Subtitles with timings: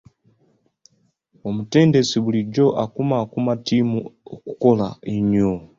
[1.47, 3.99] Omutendesi bulijjo akumaakuma ttiimu
[4.33, 5.51] okukola ennyo.